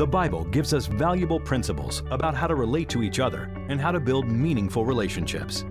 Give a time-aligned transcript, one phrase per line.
[0.00, 3.92] The Bible gives us valuable principles about how to relate to each other and how
[3.92, 5.66] to build meaningful relationships.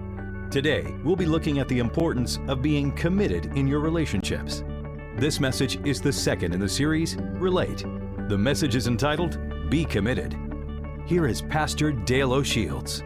[0.51, 4.63] Today, we'll be looking at the importance of being committed in your relationships.
[5.15, 7.83] This message is the second in the series, Relate.
[8.27, 9.39] The message is entitled,
[9.71, 10.37] Be Committed.
[11.07, 13.01] Here is Pastor Dale O'Shields.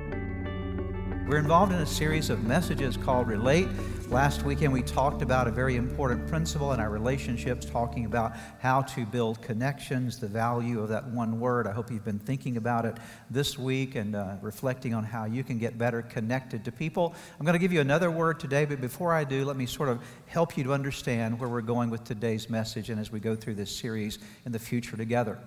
[1.25, 3.69] We're involved in a series of messages called Relate.
[4.13, 8.83] Last weekend, we talked about a very important principle in our relationships, talking about how
[8.83, 11.65] to build connections, the value of that one word.
[11.65, 12.95] I hope you've been thinking about it
[13.31, 17.15] this week and uh, reflecting on how you can get better connected to people.
[17.39, 19.89] I'm going to give you another word today, but before I do, let me sort
[19.89, 23.35] of help you to understand where we're going with today's message and as we go
[23.35, 25.39] through this series in the future together.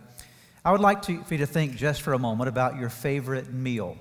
[0.65, 3.53] I would like to, for you to think just for a moment about your favorite
[3.53, 3.97] meal.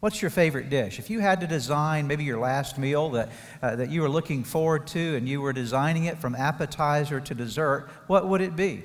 [0.00, 1.00] What's your favorite dish?
[1.00, 3.30] If you had to design maybe your last meal that,
[3.60, 7.34] uh, that you were looking forward to and you were designing it from appetizer to
[7.34, 8.84] dessert, what would it be?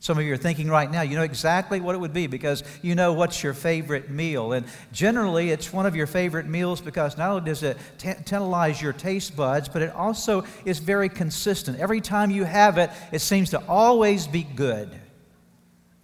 [0.00, 2.62] Some of you are thinking right now, you know exactly what it would be because
[2.80, 4.52] you know what's your favorite meal.
[4.52, 8.80] And generally, it's one of your favorite meals because not only does it t- tantalize
[8.80, 11.78] your taste buds, but it also is very consistent.
[11.78, 14.90] Every time you have it, it seems to always be good.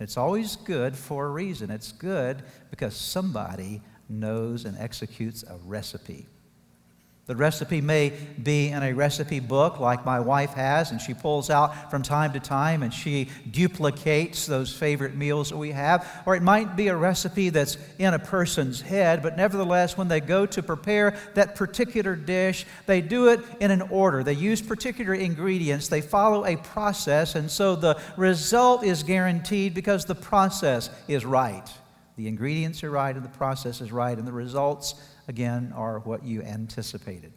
[0.00, 1.70] It's always good for a reason.
[1.70, 3.82] It's good because somebody
[4.12, 6.26] knows and executes a recipe.
[7.26, 11.50] The recipe may be in a recipe book like my wife has, and she pulls
[11.50, 16.24] out from time to time and she duplicates those favorite meals that we have.
[16.26, 20.18] Or it might be a recipe that's in a person's head, but nevertheless, when they
[20.18, 24.24] go to prepare that particular dish, they do it in an order.
[24.24, 30.06] They use particular ingredients, they follow a process, and so the result is guaranteed because
[30.06, 31.70] the process is right.
[32.16, 34.94] The ingredients are right, and the process is right, and the results,
[35.28, 37.32] again, are what you anticipated.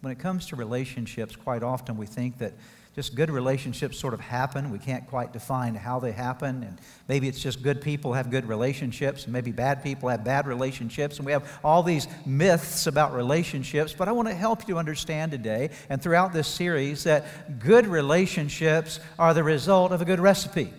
[0.00, 2.52] When it comes to relationships, quite often we think that
[2.94, 4.70] just good relationships sort of happen.
[4.70, 6.62] We can't quite define how they happen.
[6.62, 10.46] And maybe it's just good people have good relationships, and maybe bad people have bad
[10.46, 11.16] relationships.
[11.16, 13.92] And we have all these myths about relationships.
[13.92, 19.00] But I want to help you understand today and throughout this series that good relationships
[19.18, 20.72] are the result of a good recipe.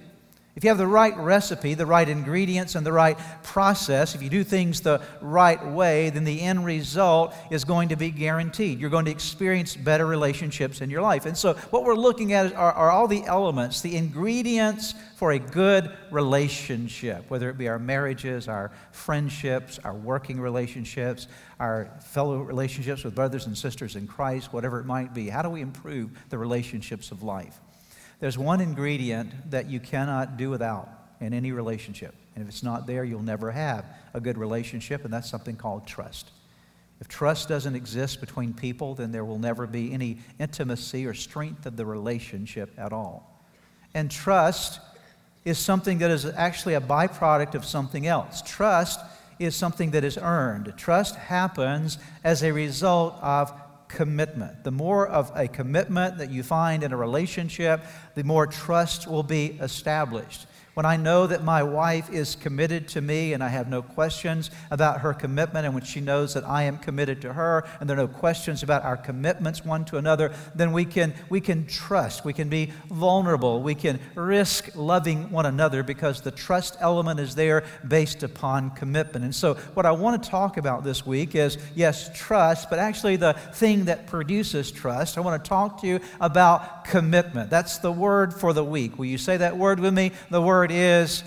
[0.55, 4.29] If you have the right recipe, the right ingredients, and the right process, if you
[4.29, 8.79] do things the right way, then the end result is going to be guaranteed.
[8.79, 11.25] You're going to experience better relationships in your life.
[11.25, 15.39] And so, what we're looking at are, are all the elements, the ingredients for a
[15.39, 21.27] good relationship, whether it be our marriages, our friendships, our working relationships,
[21.59, 25.27] our fellow relationships with brothers and sisters in Christ, whatever it might be.
[25.27, 27.59] How do we improve the relationships of life?
[28.19, 30.89] There's one ingredient that you cannot do without
[31.19, 32.15] in any relationship.
[32.35, 35.87] And if it's not there, you'll never have a good relationship, and that's something called
[35.87, 36.31] trust.
[37.01, 41.65] If trust doesn't exist between people, then there will never be any intimacy or strength
[41.65, 43.43] of the relationship at all.
[43.93, 44.79] And trust
[45.43, 48.41] is something that is actually a byproduct of something else.
[48.41, 48.99] Trust
[49.39, 50.73] is something that is earned.
[50.77, 53.53] Trust happens as a result of
[53.87, 54.63] commitment.
[54.63, 57.81] The more of a commitment that you find in a relationship,
[58.15, 63.01] the more trust will be established when I know that my wife is committed to
[63.01, 66.63] me and I have no questions about her commitment, and when she knows that I
[66.63, 70.33] am committed to her and there are no questions about our commitments one to another,
[70.53, 72.25] then we can, we can trust.
[72.25, 73.63] We can be vulnerable.
[73.63, 79.23] We can risk loving one another because the trust element is there based upon commitment.
[79.23, 83.15] And so, what I want to talk about this week is yes, trust, but actually
[83.15, 85.17] the thing that produces trust.
[85.17, 87.49] I want to talk to you about commitment.
[87.49, 88.97] That's the word for the week.
[88.97, 90.11] Will you say that word with me?
[90.29, 91.23] The word is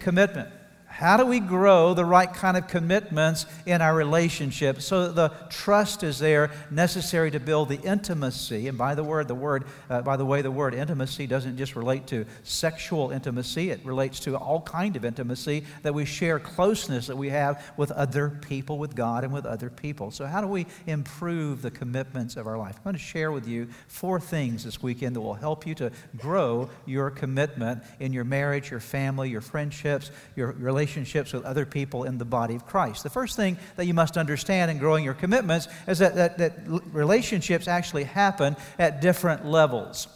[0.00, 0.48] commitment.
[0.92, 5.30] How do we grow the right kind of commitments in our relationship so that the
[5.48, 8.68] trust is there necessary to build the intimacy?
[8.68, 11.76] And by the word, the word, uh, by the way, the word intimacy doesn't just
[11.76, 17.06] relate to sexual intimacy; it relates to all kind of intimacy that we share, closeness
[17.06, 20.10] that we have with other people, with God, and with other people.
[20.10, 22.76] So, how do we improve the commitments of our life?
[22.76, 25.90] I'm going to share with you four things this weekend that will help you to
[26.18, 31.64] grow your commitment in your marriage, your family, your friendships, your relationships relationships with other
[31.64, 33.04] people in the body of Christ.
[33.04, 36.52] The first thing that you must understand in growing your commitments is that, that, that
[36.92, 40.08] relationships actually happen at different levels.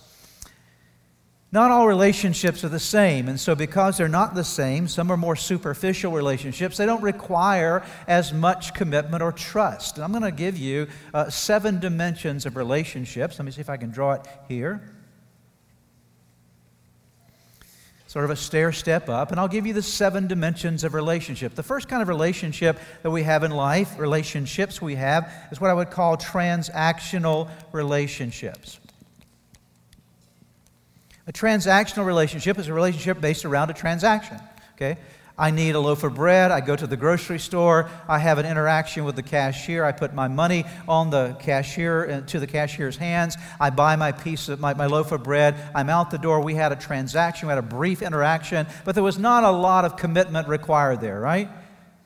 [1.52, 5.16] Not all relationships are the same, and so because they're not the same, some are
[5.16, 6.76] more superficial relationships.
[6.76, 9.94] They don't require as much commitment or trust.
[9.94, 13.38] And I'm going to give you uh, seven dimensions of relationships.
[13.38, 14.82] Let me see if I can draw it here.
[18.16, 21.54] Sort of a stair step up, and I'll give you the seven dimensions of relationship.
[21.54, 25.70] The first kind of relationship that we have in life, relationships we have, is what
[25.70, 28.80] I would call transactional relationships.
[31.26, 34.38] A transactional relationship is a relationship based around a transaction.
[34.76, 34.96] Okay?
[35.38, 36.50] I need a loaf of bread.
[36.50, 37.90] I go to the grocery store.
[38.08, 39.84] I have an interaction with the cashier.
[39.84, 43.36] I put my money on the cashier uh, to the cashier's hands.
[43.60, 45.54] I buy my piece of my, my loaf of bread.
[45.74, 46.40] I'm out the door.
[46.40, 47.48] We had a transaction.
[47.48, 51.20] We had a brief interaction, but there was not a lot of commitment required there,
[51.20, 51.50] right?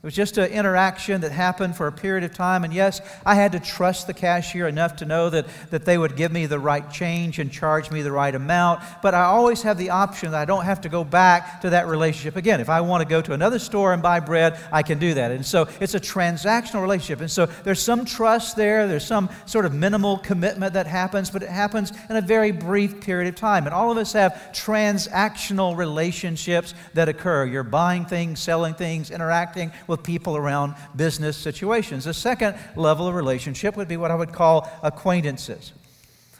[0.02, 2.64] It was just an interaction that happened for a period of time.
[2.64, 6.16] And yes, I had to trust the cashier enough to know that, that they would
[6.16, 8.80] give me the right change and charge me the right amount.
[9.02, 11.86] But I always have the option that I don't have to go back to that
[11.86, 12.60] relationship again.
[12.60, 15.32] If I want to go to another store and buy bread, I can do that.
[15.32, 17.20] And so it's a transactional relationship.
[17.20, 21.42] And so there's some trust there, there's some sort of minimal commitment that happens, but
[21.42, 23.66] it happens in a very brief period of time.
[23.66, 27.44] And all of us have transactional relationships that occur.
[27.44, 32.04] You're buying things, selling things, interacting with people around business situations.
[32.04, 35.72] The second level of relationship would be what I would call acquaintances.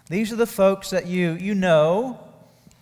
[0.09, 2.19] These are the folks that you, you know,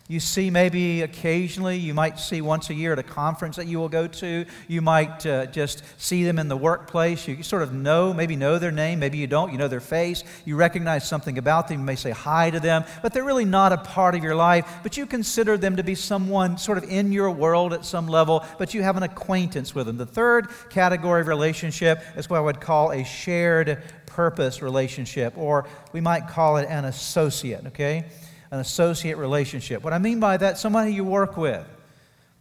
[0.09, 3.79] you see maybe occasionally, you might see once a year at a conference that you
[3.79, 4.47] will go to.
[4.67, 7.29] You might uh, just see them in the workplace.
[7.29, 9.53] You sort of know, maybe know their name, maybe you don't.
[9.53, 10.25] You know their face.
[10.47, 11.81] You recognize something about them.
[11.81, 14.67] You may say hi to them, but they're really not a part of your life.
[14.83, 18.47] But you consider them to be someone sort of in your world at some level,
[18.57, 19.99] but you have an acquaintance with them.
[19.99, 25.67] The third category of relationship is what I would call a shared purpose relationship, or
[25.93, 28.07] we might call it an associate, okay?
[28.51, 29.83] An associate relationship.
[29.83, 31.67] What I mean by that, somebody you work with.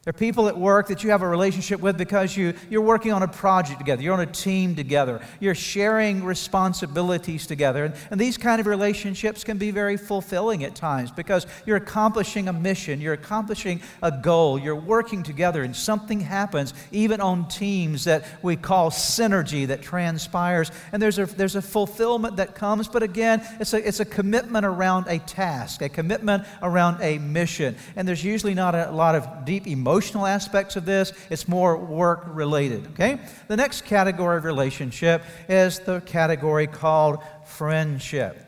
[0.07, 3.12] There are people at work that you have a relationship with because you, you're working
[3.12, 7.83] on a project together, you're on a team together, you're sharing responsibilities together.
[7.83, 12.48] And, and these kind of relationships can be very fulfilling at times because you're accomplishing
[12.48, 18.06] a mission, you're accomplishing a goal, you're working together, and something happens, even on teams
[18.06, 20.71] that we call synergy that transpires.
[20.94, 24.65] And there's a, there's a fulfillment that comes, but again, it's a, it's a commitment
[24.65, 27.75] around a task, a commitment around a mission.
[27.98, 31.75] And there's usually not a lot of deep emotion emotional aspects of this, it's more
[31.75, 33.19] work related, okay?
[33.47, 37.17] The next category of relationship is the category called
[37.47, 38.44] friendship.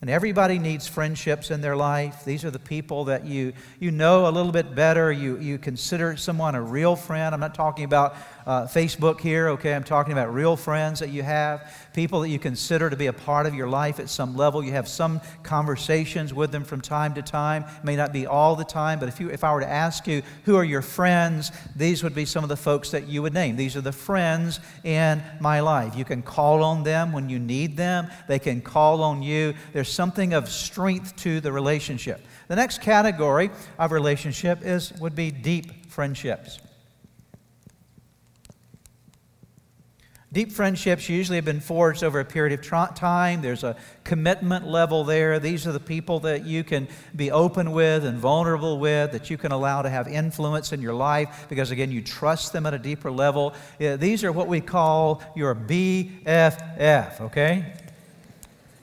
[0.00, 2.24] And everybody needs friendships in their life.
[2.24, 5.12] These are the people that you, you know a little bit better.
[5.12, 7.34] You, you consider someone a real friend.
[7.34, 9.74] I'm not talking about uh, Facebook here, okay?
[9.74, 13.12] I'm talking about real friends that you have, people that you consider to be a
[13.12, 14.62] part of your life at some level.
[14.62, 17.64] You have some conversations with them from time to time.
[17.64, 20.06] It may not be all the time, but if, you, if I were to ask
[20.06, 23.32] you, who are your friends, these would be some of the folks that you would
[23.32, 23.56] name.
[23.56, 25.96] These are the friends in my life.
[25.96, 29.54] You can call on them when you need them, they can call on you.
[29.72, 32.20] There's there's something of strength to the relationship.
[32.48, 36.58] The next category of relationship is, would be deep friendships.
[40.36, 43.40] Deep friendships usually have been forged over a period of time.
[43.40, 43.74] There's a
[44.04, 45.38] commitment level there.
[45.38, 49.38] These are the people that you can be open with and vulnerable with, that you
[49.38, 52.78] can allow to have influence in your life because, again, you trust them at a
[52.78, 53.54] deeper level.
[53.78, 57.72] These are what we call your BFF, okay?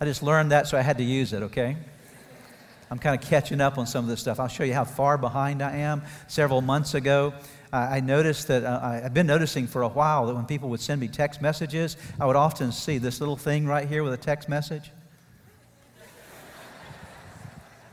[0.01, 1.77] I just learned that, so I had to use it, okay?
[2.89, 4.39] I'm kind of catching up on some of this stuff.
[4.39, 6.01] I'll show you how far behind I am.
[6.27, 7.35] Several months ago,
[7.73, 11.01] I noticed that uh, I've been noticing for a while that when people would send
[11.01, 14.47] me text messages, I would often see this little thing right here with a text
[14.47, 14.91] message.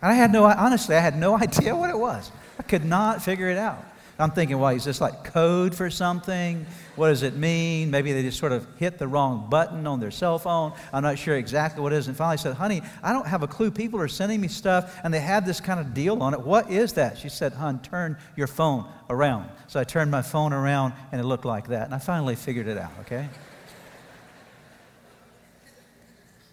[0.03, 2.31] And I had no, honestly, I had no idea what it was.
[2.59, 3.82] I could not figure it out.
[4.20, 6.67] I'm thinking, well, is this like code for something?
[6.96, 7.91] What does it mean?
[7.91, 10.74] Maybe they just sort of hit the wrong button on their cell phone.
[10.93, 12.08] I'm not sure exactly what it is.
[12.08, 13.70] And finally I said, honey, I don't have a clue.
[13.70, 16.41] People are sending me stuff and they have this kind of deal on it.
[16.41, 17.17] What is that?
[17.17, 19.48] She said, hon, turn your phone around.
[19.67, 21.86] So I turned my phone around and it looked like that.
[21.86, 23.29] And I finally figured it out, okay?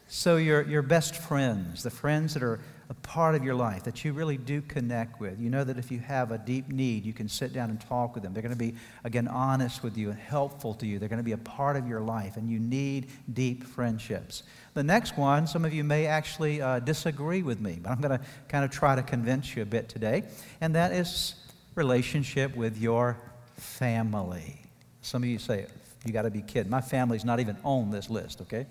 [0.08, 2.60] so your, your best friends, the friends that are
[2.90, 5.40] a part of your life that you really do connect with.
[5.40, 8.14] You know that if you have a deep need, you can sit down and talk
[8.14, 8.34] with them.
[8.34, 10.98] They're going to be, again, honest with you and helpful to you.
[10.98, 14.44] They're going to be a part of your life, and you need deep friendships.
[14.74, 18.18] The next one, some of you may actually uh, disagree with me, but I'm going
[18.18, 20.24] to kind of try to convince you a bit today,
[20.62, 21.36] and that is
[21.76, 23.18] relationship with your
[23.58, 24.62] family.
[25.02, 25.66] Some of you say,
[26.06, 26.70] you got to be kidding.
[26.70, 28.66] My family's not even on this list, okay?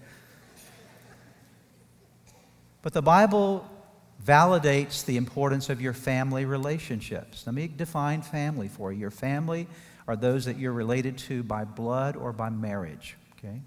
[2.81, 3.69] But the Bible
[4.25, 7.47] validates the importance of your family relationships.
[7.47, 9.01] Let me define family for you.
[9.01, 9.67] Your family
[10.09, 13.61] are those that you're related to by blood or by marriage, okay?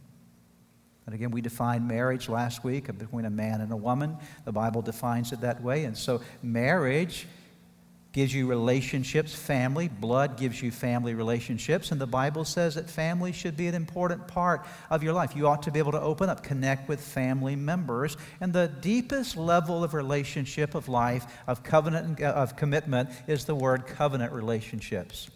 [1.06, 4.18] And again, we defined marriage last week between a man and a woman.
[4.46, 5.86] The Bible defines it that way.
[5.86, 7.28] And so, marriage
[8.12, 9.88] gives you relationships, family.
[9.88, 11.92] Blood gives you family relationships.
[11.92, 15.36] And the Bible says that family should be an important part of your life.
[15.36, 18.18] You ought to be able to open up, connect with family members.
[18.42, 23.86] And the deepest level of relationship of life, of covenant, of commitment, is the word
[23.86, 25.30] covenant relationships.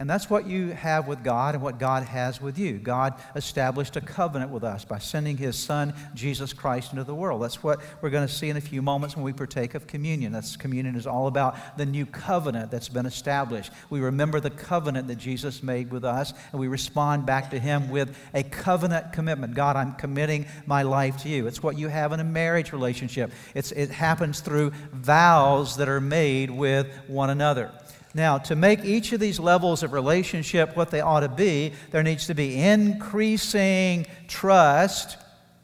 [0.00, 2.78] And that's what you have with God and what God has with you.
[2.78, 7.42] God established a covenant with us by sending His Son, Jesus Christ, into the world.
[7.42, 10.30] That's what we're going to see in a few moments when we partake of communion.
[10.30, 13.72] That's communion is all about the new covenant that's been established.
[13.90, 17.90] We remember the covenant that Jesus made with us, and we respond back to Him
[17.90, 19.54] with a covenant commitment.
[19.54, 21.48] God, I'm committing my life to you.
[21.48, 23.32] It's what you have in a marriage relationship.
[23.52, 27.72] It's, it happens through vows that are made with one another.
[28.14, 32.02] Now, to make each of these levels of relationship what they ought to be, there
[32.02, 35.18] needs to be increasing trust,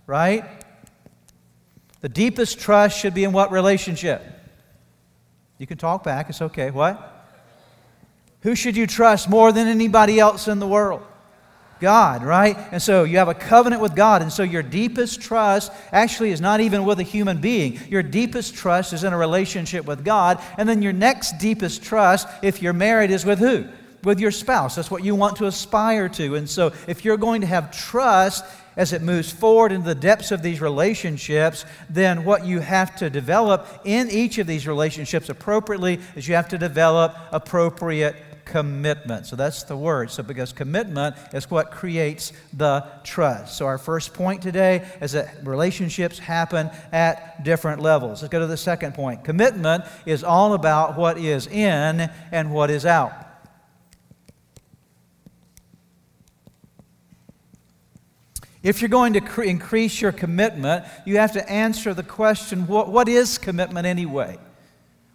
[0.07, 0.45] right?
[2.01, 4.23] The deepest trust should be in what relationship?
[5.59, 6.71] You can talk back, it's okay.
[6.71, 7.11] What?
[8.43, 11.03] Who should you trust more than anybody else in the world?
[11.85, 12.57] God, right?
[12.73, 14.23] And so you have a covenant with God.
[14.23, 17.79] And so your deepest trust actually is not even with a human being.
[17.91, 20.41] Your deepest trust is in a relationship with God.
[20.57, 23.67] And then your next deepest trust, if you're married, is with who?
[24.03, 24.77] With your spouse.
[24.77, 26.37] That's what you want to aspire to.
[26.37, 30.33] And so if you're going to have trust, as it moves forward into the depths
[30.33, 36.01] of these relationships, then what you have to develop in each of these relationships appropriately
[36.17, 39.27] is you have to develop appropriate commitment.
[39.27, 40.11] So that's the word.
[40.11, 43.57] So because commitment is what creates the trust.
[43.57, 48.23] So our first point today is that relationships happen at different levels.
[48.23, 49.25] Let's go to the second point.
[49.25, 53.13] Commitment is all about what is in and what is out.
[58.63, 62.89] If you're going to cre- increase your commitment, you have to answer the question what,
[62.89, 64.39] what is commitment anyway?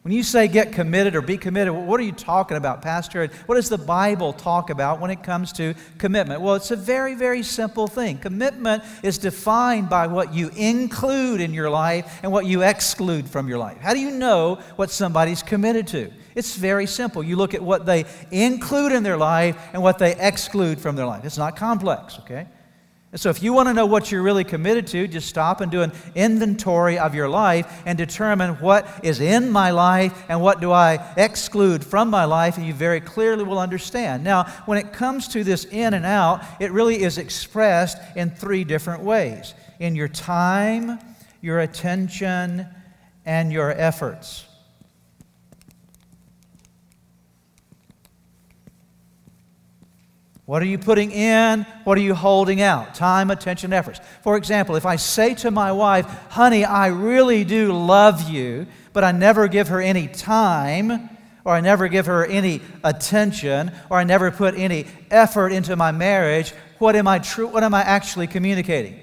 [0.03, 3.27] When you say get committed or be committed, what are you talking about, Pastor?
[3.47, 6.39] What does the Bible talk about when it comes to commitment?
[6.39, 8.17] Well, it's a very, very simple thing.
[8.17, 13.49] Commitment is defined by what you include in your life and what you exclude from
[13.49, 13.77] your life.
[13.79, 16.09] How do you know what somebody's committed to?
[16.33, 17.21] It's very simple.
[17.21, 21.05] You look at what they include in their life and what they exclude from their
[21.05, 21.25] life.
[21.25, 22.47] It's not complex, okay?
[23.11, 25.71] And so, if you want to know what you're really committed to, just stop and
[25.71, 30.61] do an inventory of your life and determine what is in my life and what
[30.61, 34.23] do I exclude from my life, and you very clearly will understand.
[34.23, 38.63] Now, when it comes to this in and out, it really is expressed in three
[38.63, 40.99] different ways in your time,
[41.41, 42.67] your attention,
[43.25, 44.45] and your efforts.
[50.49, 51.63] What are you putting in?
[51.83, 52.95] What are you holding out?
[52.95, 53.99] Time, attention, efforts.
[54.23, 59.03] For example, if I say to my wife, honey, I really do love you, but
[59.03, 61.07] I never give her any time,
[61.45, 65.91] or I never give her any attention, or I never put any effort into my
[65.91, 68.99] marriage, what am I, true, what am I actually communicating?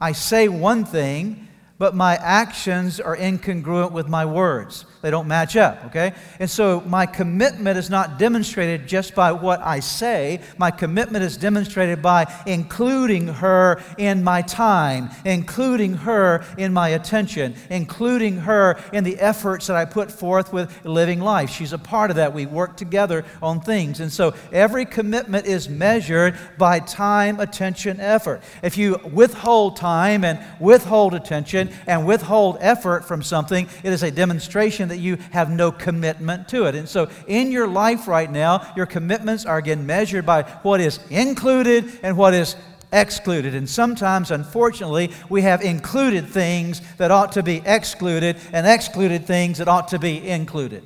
[0.00, 1.48] I say one thing,
[1.82, 4.84] but my actions are incongruent with my words.
[5.00, 6.14] They don't match up, okay?
[6.38, 10.40] And so my commitment is not demonstrated just by what I say.
[10.58, 17.56] My commitment is demonstrated by including her in my time, including her in my attention,
[17.68, 21.50] including her in the efforts that I put forth with living life.
[21.50, 22.32] She's a part of that.
[22.32, 23.98] We work together on things.
[23.98, 28.40] And so every commitment is measured by time, attention, effort.
[28.62, 34.10] If you withhold time and withhold attention and withhold effort from something, it is a
[34.10, 36.74] demonstration that you have no commitment to it.
[36.74, 41.00] And so in your life right now, your commitments are again measured by what is
[41.10, 42.56] included and what is
[42.92, 43.54] excluded.
[43.54, 49.58] And sometimes, unfortunately, we have included things that ought to be excluded and excluded things
[49.58, 50.84] that ought to be included.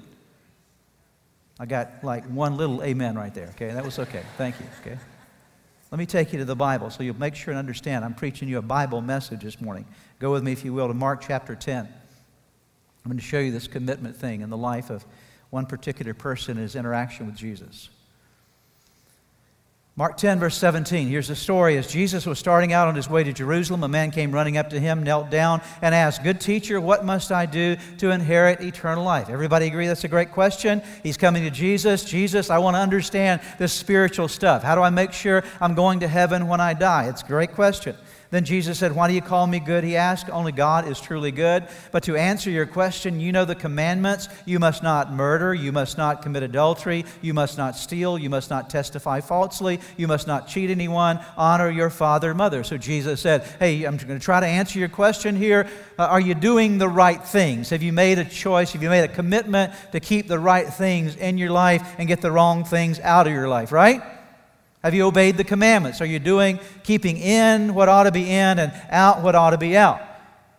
[1.59, 3.73] I got like one little amen right there, okay?
[3.73, 4.23] That was okay.
[4.37, 4.99] Thank you, okay?
[5.90, 8.05] Let me take you to the Bible so you'll make sure and understand.
[8.05, 9.87] I'm preaching you a Bible message this morning.
[10.18, 11.85] Go with me, if you will, to Mark chapter 10.
[11.85, 15.04] I'm going to show you this commitment thing in the life of
[15.50, 17.90] one particular person in his interaction with Jesus.
[19.99, 21.08] Mark 10, verse 17.
[21.08, 21.78] Here's the story.
[21.78, 24.68] As Jesus was starting out on his way to Jerusalem, a man came running up
[24.70, 29.04] to him, knelt down, and asked, Good teacher, what must I do to inherit eternal
[29.04, 29.30] life?
[29.30, 30.82] Everybody agree that's a great question?
[31.02, 32.04] He's coming to Jesus.
[32.04, 34.62] Jesus, I want to understand this spiritual stuff.
[34.62, 37.08] How do I make sure I'm going to heaven when I die?
[37.08, 37.96] It's a great question.
[38.30, 39.85] Then Jesus said, Why do you call me good?
[39.85, 40.28] He asked.
[40.30, 41.68] Only God is truly good.
[41.92, 44.28] But to answer your question, you know the commandments.
[44.45, 45.54] You must not murder.
[45.54, 47.04] You must not commit adultery.
[47.23, 48.18] You must not steal.
[48.18, 49.80] You must not testify falsely.
[49.97, 51.21] You must not cheat anyone.
[51.37, 52.64] Honor your father and mother.
[52.64, 55.68] So Jesus said, Hey, I'm going to try to answer your question here.
[55.99, 57.71] Uh, are you doing the right things?
[57.71, 58.73] Have you made a choice?
[58.73, 62.21] Have you made a commitment to keep the right things in your life and get
[62.21, 64.02] the wrong things out of your life, right?
[64.83, 66.00] Have you obeyed the commandments?
[66.00, 69.59] Are you doing, keeping in what ought to be in and out what ought to
[69.59, 70.00] be out?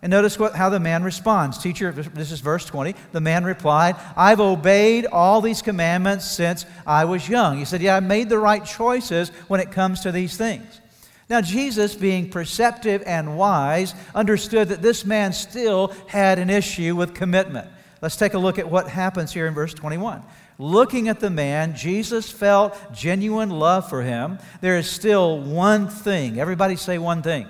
[0.01, 1.57] And notice what, how the man responds.
[1.57, 2.93] Teacher, this is verse 20.
[3.13, 7.57] The man replied, I've obeyed all these commandments since I was young.
[7.57, 10.81] He said, Yeah, I made the right choices when it comes to these things.
[11.29, 17.13] Now, Jesus, being perceptive and wise, understood that this man still had an issue with
[17.13, 17.67] commitment.
[18.01, 20.23] Let's take a look at what happens here in verse 21.
[20.59, 24.39] Looking at the man, Jesus felt genuine love for him.
[24.61, 26.39] There is still one thing.
[26.39, 27.47] Everybody say one thing.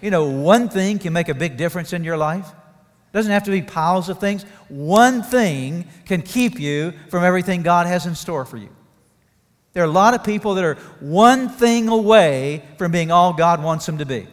[0.00, 2.48] You know, one thing can make a big difference in your life.
[2.48, 4.44] It doesn't have to be piles of things.
[4.68, 8.70] One thing can keep you from everything God has in store for you.
[9.72, 13.62] There are a lot of people that are one thing away from being all God
[13.62, 14.26] wants them to be.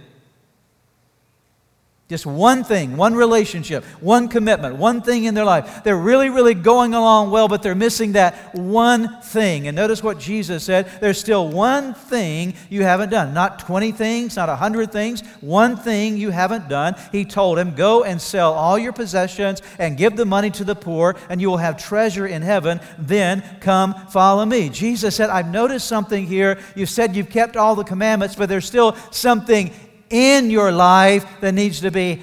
[2.10, 5.84] Just one thing, one relationship, one commitment, one thing in their life.
[5.84, 9.68] They're really, really going along well, but they're missing that one thing.
[9.68, 13.34] And notice what Jesus said there's still one thing you haven't done.
[13.34, 16.96] Not 20 things, not 100 things, one thing you haven't done.
[17.12, 20.76] He told him, Go and sell all your possessions and give the money to the
[20.76, 22.80] poor, and you will have treasure in heaven.
[22.98, 24.70] Then come follow me.
[24.70, 26.58] Jesus said, I've noticed something here.
[26.74, 29.74] You've said you've kept all the commandments, but there's still something
[30.10, 32.22] in your life that needs to be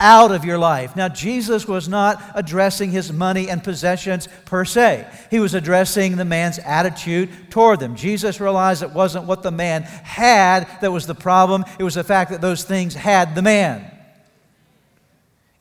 [0.00, 0.96] out of your life.
[0.96, 5.06] Now, Jesus was not addressing his money and possessions per se.
[5.30, 7.96] He was addressing the man's attitude toward them.
[7.96, 12.04] Jesus realized it wasn't what the man had that was the problem, it was the
[12.04, 13.93] fact that those things had the man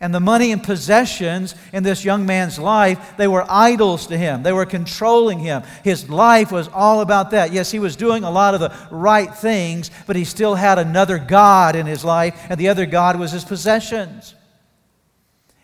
[0.04, 4.44] and the money and possessions in this young man's life, they were idols to him.
[4.44, 5.64] They were controlling him.
[5.82, 7.54] His life was all about that.
[7.54, 11.18] Yes, he was doing a lot of the right things, but he still had another
[11.18, 14.36] God in his life, and the other God was his possessions.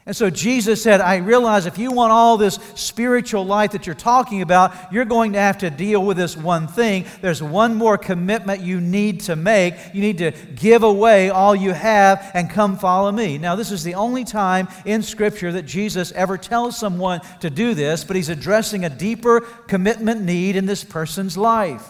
[0.10, 3.94] And so Jesus said, I realize if you want all this spiritual life that you're
[3.94, 7.06] talking about, you're going to have to deal with this one thing.
[7.22, 9.76] There's one more commitment you need to make.
[9.94, 13.38] You need to give away all you have and come follow me.
[13.38, 17.76] Now, this is the only time in Scripture that Jesus ever tells someone to do
[17.76, 21.88] this, but he's addressing a deeper commitment need in this person's life.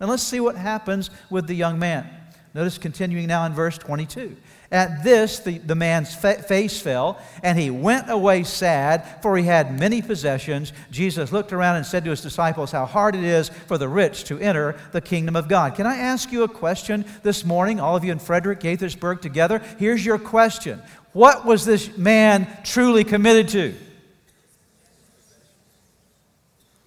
[0.00, 2.17] Now, let's see what happens with the young man.
[2.54, 4.36] Notice continuing now in verse 22.
[4.70, 9.44] At this, the, the man's fa- face fell, and he went away sad, for he
[9.44, 10.74] had many possessions.
[10.90, 14.24] Jesus looked around and said to his disciples, How hard it is for the rich
[14.24, 15.74] to enter the kingdom of God.
[15.74, 19.62] Can I ask you a question this morning, all of you in Frederick, Gaithersburg together?
[19.78, 20.82] Here's your question
[21.12, 23.74] What was this man truly committed to?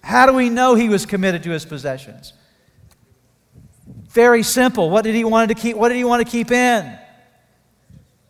[0.02, 2.32] How do we know he was committed to his possessions?
[4.12, 4.90] Very simple.
[4.90, 5.76] What did he want to keep?
[5.76, 6.98] What did he want to keep in?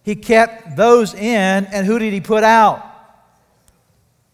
[0.04, 2.91] He kept those in, and who did he put out?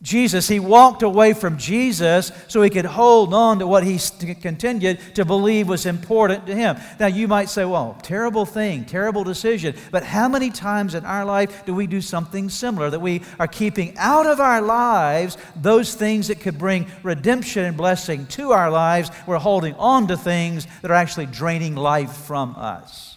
[0.00, 0.46] Jesus.
[0.46, 3.98] He walked away from Jesus so he could hold on to what he
[4.40, 6.76] continued to believe was important to him.
[7.00, 9.74] Now, you might say, well, terrible thing, terrible decision.
[9.90, 12.90] But how many times in our life do we do something similar?
[12.90, 17.76] That we are keeping out of our lives those things that could bring redemption and
[17.76, 19.10] blessing to our lives.
[19.26, 23.16] We're holding on to things that are actually draining life from us.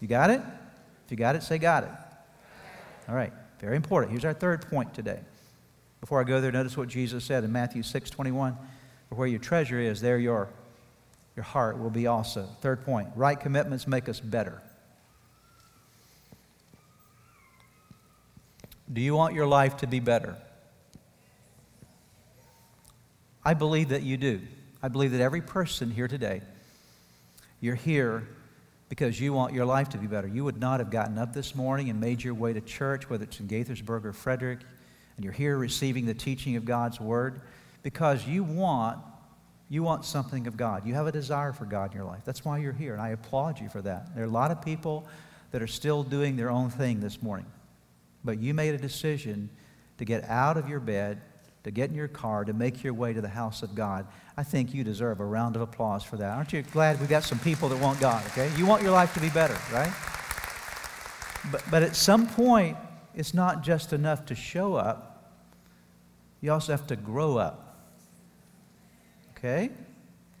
[0.00, 0.42] You got it?
[1.06, 1.90] If you got it, say got it.
[3.08, 4.10] All right, very important.
[4.10, 5.20] Here's our third point today.
[6.00, 8.56] Before I go there, notice what Jesus said in Matthew 6 21.
[9.08, 10.48] For where your treasure is, there your,
[11.36, 12.48] your heart will be also.
[12.60, 14.62] Third point right commitments make us better.
[18.92, 20.36] Do you want your life to be better?
[23.44, 24.40] I believe that you do.
[24.82, 26.42] I believe that every person here today,
[27.60, 28.26] you're here
[28.88, 30.28] because you want your life to be better.
[30.28, 33.24] You would not have gotten up this morning and made your way to church, whether
[33.24, 34.60] it's in Gaithersburg or Frederick,
[35.16, 37.40] and you're here receiving the teaching of God's Word
[37.82, 38.98] because you want
[39.68, 40.86] you want something of God.
[40.86, 42.22] You have a desire for God in your life.
[42.24, 44.14] That's why you're here, and I applaud you for that.
[44.14, 45.08] There are a lot of people
[45.50, 47.46] that are still doing their own thing this morning,
[48.24, 49.50] but you made a decision
[49.98, 51.20] to get out of your bed,
[51.64, 54.06] to get in your car, to make your way to the house of God.
[54.36, 56.30] I think you deserve a round of applause for that.
[56.36, 58.50] Aren't you glad we've got some people that want God, okay?
[58.56, 59.92] You want your life to be better, right?
[61.50, 62.76] But, but at some point,
[63.16, 65.05] it's not just enough to show up,
[66.40, 67.78] you also have to grow up.
[69.36, 69.70] Okay?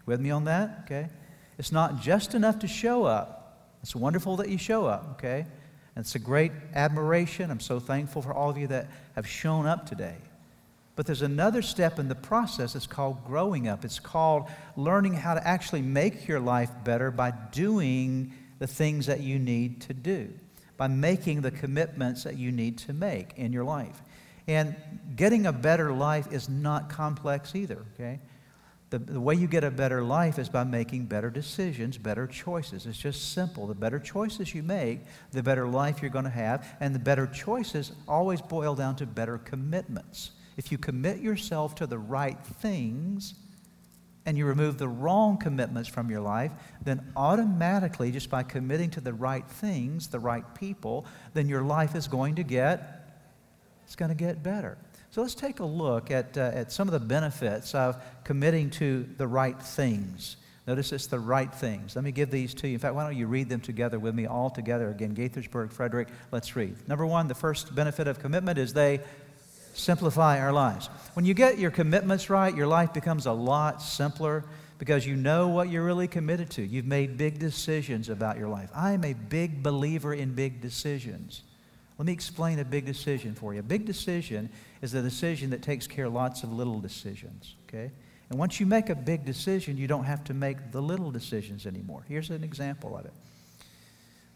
[0.04, 0.82] With me on that?
[0.84, 1.08] Okay?
[1.58, 3.36] It's not just enough to show up.
[3.82, 5.46] It's wonderful that you show up, okay?
[5.94, 7.50] And it's a great admiration.
[7.50, 10.16] I'm so thankful for all of you that have shown up today.
[10.96, 12.74] But there's another step in the process.
[12.74, 13.84] It's called growing up.
[13.84, 19.20] It's called learning how to actually make your life better by doing the things that
[19.20, 20.30] you need to do,
[20.76, 24.02] by making the commitments that you need to make in your life.
[24.48, 24.76] And
[25.16, 28.20] getting a better life is not complex either, okay?
[28.90, 32.86] The, the way you get a better life is by making better decisions, better choices.
[32.86, 33.66] It's just simple.
[33.66, 35.00] The better choices you make,
[35.32, 39.06] the better life you're going to have, and the better choices always boil down to
[39.06, 40.30] better commitments.
[40.56, 43.34] If you commit yourself to the right things
[44.24, 46.52] and you remove the wrong commitments from your life,
[46.84, 51.96] then automatically, just by committing to the right things, the right people, then your life
[51.96, 53.05] is going to get
[53.86, 54.76] it's going to get better.
[55.12, 59.08] So let's take a look at, uh, at some of the benefits of committing to
[59.16, 60.36] the right things.
[60.66, 61.94] Notice it's the right things.
[61.94, 62.74] Let me give these to you.
[62.74, 65.14] In fact, why don't you read them together with me all together again?
[65.14, 66.76] Gaithersburg, Frederick, let's read.
[66.88, 69.00] Number one, the first benefit of commitment is they
[69.74, 70.88] simplify our lives.
[71.14, 74.44] When you get your commitments right, your life becomes a lot simpler
[74.78, 76.62] because you know what you're really committed to.
[76.62, 78.70] You've made big decisions about your life.
[78.74, 81.42] I am a big believer in big decisions.
[81.98, 83.60] Let me explain a big decision for you.
[83.60, 84.50] A big decision
[84.82, 87.90] is a decision that takes care of lots of little decisions, okay?
[88.28, 91.66] And once you make a big decision, you don't have to make the little decisions
[91.66, 92.04] anymore.
[92.08, 93.12] Here's an example of it.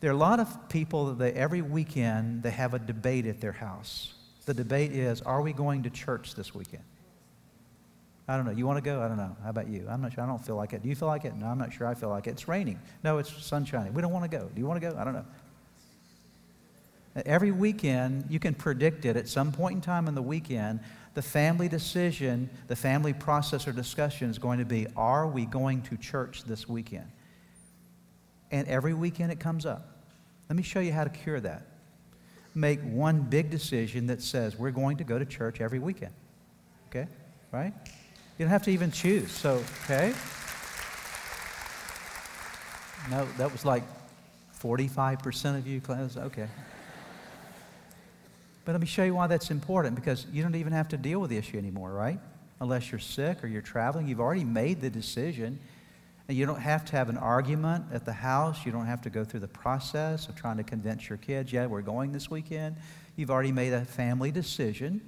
[0.01, 3.53] There are a lot of people that every weekend they have a debate at their
[3.53, 4.15] house.
[4.47, 6.85] The debate is, are we going to church this weekend?
[8.27, 8.53] I don't know.
[8.53, 9.03] You want to go?
[9.03, 9.37] I don't know.
[9.43, 9.87] How about you?
[9.91, 10.23] I'm not sure.
[10.23, 10.83] I don't feel like it.
[10.83, 11.37] Do you feel like it?
[11.37, 12.31] No, I'm not sure I feel like it.
[12.31, 12.81] It's raining.
[13.03, 13.91] No, it's sunshiny.
[13.91, 14.49] We don't want to go.
[14.55, 14.97] Do you want to go?
[14.97, 15.27] I don't know.
[17.27, 20.81] Every weekend, you can predict it at some point in time in the weekend.
[21.15, 25.83] The family decision, the family process or discussion is going to be Are we going
[25.83, 27.11] to church this weekend?
[28.51, 30.05] And every weekend it comes up.
[30.49, 31.63] Let me show you how to cure that.
[32.55, 36.13] Make one big decision that says we're going to go to church every weekend.
[36.89, 37.07] Okay?
[37.53, 37.73] Right?
[38.39, 39.31] You don't have to even choose.
[39.31, 40.13] So, okay?
[43.11, 43.85] No, that was like
[44.63, 45.81] 45% of you.
[45.81, 46.17] Class.
[46.17, 46.49] Okay.
[48.65, 51.21] But let me show you why that's important because you don't even have to deal
[51.21, 52.21] with the issue anymore, right?
[52.61, 55.59] Unless you're sick or you're traveling, you've already made the decision.
[56.29, 58.65] And you don't have to have an argument at the house.
[58.65, 61.67] You don't have to go through the process of trying to convince your kids, yeah,
[61.67, 62.77] we're going this weekend.
[63.17, 65.01] You've already made a family decision.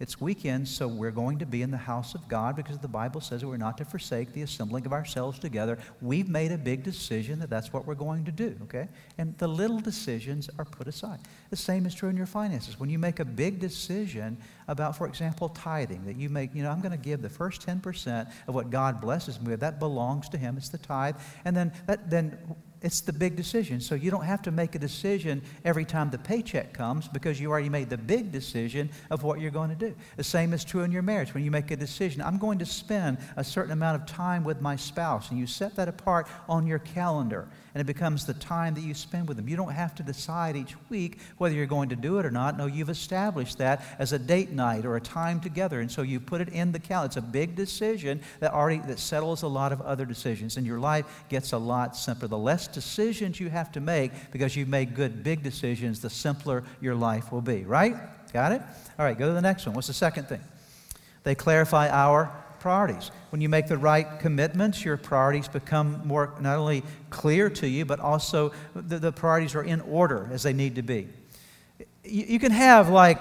[0.00, 3.20] It's weekend, so we're going to be in the house of God because the Bible
[3.20, 5.76] says we're not to forsake the assembling of ourselves together.
[6.00, 8.88] We've made a big decision that that's what we're going to do, okay?
[9.18, 11.18] And the little decisions are put aside.
[11.50, 12.78] The same is true in your finances.
[12.78, 16.70] When you make a big decision about, for example, tithing, that you make, you know,
[16.70, 20.28] I'm going to give the first 10% of what God blesses me with, that belongs
[20.28, 20.56] to Him.
[20.56, 21.16] It's the tithe.
[21.44, 22.38] And then, that, then
[22.82, 23.80] it's the big decision.
[23.80, 27.50] So you don't have to make a decision every time the paycheck comes because you
[27.50, 29.94] already made the big decision of what you're going to do.
[30.16, 31.34] The same is true in your marriage.
[31.34, 34.60] When you make a decision, I'm going to spend a certain amount of time with
[34.60, 38.74] my spouse, and you set that apart on your calendar and it becomes the time
[38.74, 39.48] that you spend with them.
[39.48, 42.58] You don't have to decide each week whether you're going to do it or not.
[42.58, 46.18] No, you've established that as a date night or a time together, and so you
[46.18, 47.06] put it in the calendar.
[47.06, 50.80] It's a big decision that already that settles a lot of other decisions, and your
[50.80, 52.26] life gets a lot simpler.
[52.26, 56.64] The less decisions you have to make because you've made good big decisions, the simpler
[56.80, 57.62] your life will be.
[57.62, 57.94] Right?
[58.32, 58.62] Got it?
[58.98, 59.16] All right.
[59.16, 59.76] Go to the next one.
[59.76, 60.40] What's the second thing?
[61.22, 63.10] They clarify our priorities.
[63.30, 67.84] When you make the right commitments, your priorities become more not only clear to you,
[67.84, 71.08] but also the, the priorities are in order as they need to be.
[72.04, 73.20] You, you can have like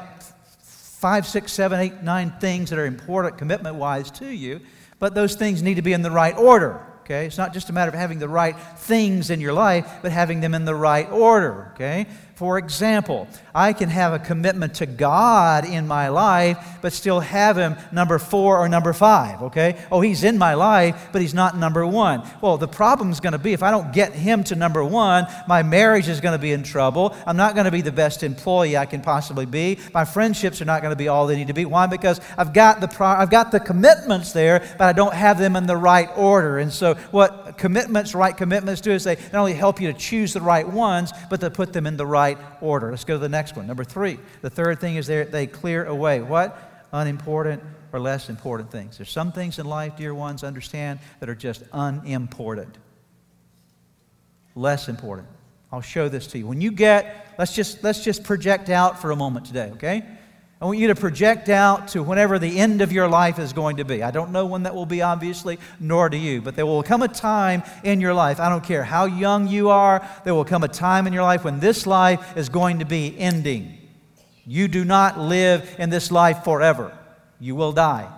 [0.62, 4.62] five, six, seven, eight, nine things that are important commitment wise to you,
[5.00, 6.84] but those things need to be in the right order.
[7.02, 7.26] Okay?
[7.26, 10.42] It's not just a matter of having the right things in your life, but having
[10.42, 11.72] them in the right order.
[11.76, 12.08] Okay?
[12.38, 17.58] For example, I can have a commitment to God in my life, but still have
[17.58, 19.84] Him number four or number five, okay?
[19.92, 22.22] Oh, He's in my life, but He's not number one.
[22.40, 25.26] Well, the problem is going to be if I don't get Him to number one,
[25.48, 27.16] my marriage is going to be in trouble.
[27.26, 29.80] I'm not going to be the best employee I can possibly be.
[29.92, 31.66] My friendships are not going to be all they need to be.
[31.66, 31.88] Why?
[31.88, 35.56] Because I've got the, pro- I've got the commitments there, but I don't have them
[35.56, 36.60] in the right order.
[36.60, 40.34] And so, what commitments, right commitments do is they not only help you to choose
[40.34, 42.90] the right ones, but to put them in the right right order.
[42.90, 43.68] Let's go to the next one.
[43.68, 44.20] Number three.
[44.42, 46.88] The third thing is they clear away what?
[46.92, 47.64] Unimportant
[47.94, 48.98] or less important things.
[48.98, 52.78] There's some things in life, dear ones, understand that are just unimportant.
[54.56, 55.28] Less important.
[55.72, 56.48] I'll show this to you.
[56.48, 60.04] When you get, let's just let's just project out for a moment today, okay?
[60.60, 63.78] I want you to project out to whenever the end of your life is going
[63.78, 64.02] to be.
[64.02, 67.04] I don't know when that will be, obviously, nor do you, but there will come
[67.04, 70.64] a time in your life, I don't care how young you are, there will come
[70.64, 73.78] a time in your life when this life is going to be ending.
[74.46, 76.98] You do not live in this life forever,
[77.40, 78.12] you will die.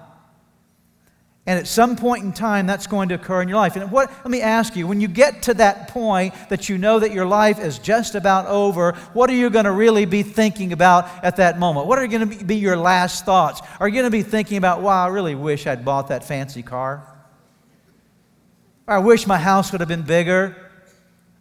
[1.50, 3.76] And at some point in time, that's going to occur in your life.
[3.76, 7.00] And what, let me ask you when you get to that point that you know
[7.00, 10.74] that your life is just about over, what are you going to really be thinking
[10.74, 11.88] about at that moment?
[11.88, 13.64] What are going to be your last thoughts?
[13.80, 16.62] Are you going to be thinking about, wow, I really wish I'd bought that fancy
[16.62, 17.04] car?
[18.86, 20.69] Or I wish my house would have been bigger?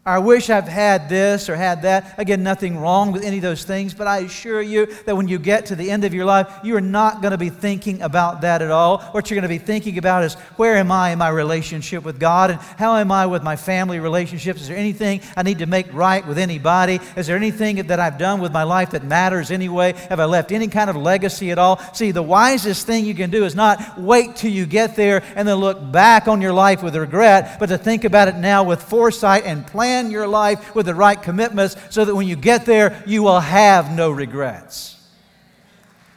[0.08, 2.14] I wish I've had this or had that.
[2.16, 5.38] Again, nothing wrong with any of those things, but I assure you that when you
[5.38, 8.40] get to the end of your life, you are not going to be thinking about
[8.40, 9.00] that at all.
[9.12, 12.18] What you're going to be thinking about is where am I in my relationship with
[12.18, 14.62] God and how am I with my family relationships?
[14.62, 17.00] Is there anything I need to make right with anybody?
[17.14, 19.92] Is there anything that I've done with my life that matters anyway?
[20.08, 21.80] Have I left any kind of legacy at all?
[21.92, 25.46] See, the wisest thing you can do is not wait till you get there and
[25.46, 28.82] then look back on your life with regret, but to think about it now with
[28.82, 32.64] foresight and plan plan your life with the right commitments so that when you get
[32.64, 34.94] there, you will have no regrets.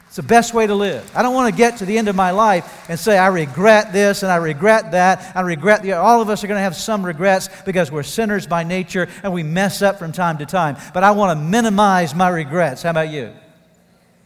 [0.06, 1.10] It's the best way to live.
[1.16, 3.94] I don't want to get to the end of my life and say, I regret
[3.94, 5.34] this and I regret that.
[5.34, 5.92] I regret the.
[5.92, 9.32] All of us are going to have some regrets because we're sinners by nature and
[9.32, 10.76] we mess up from time to time.
[10.92, 12.82] But I want to minimize my regrets.
[12.82, 13.32] How about you?